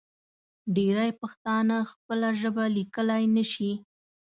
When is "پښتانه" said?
1.21-1.77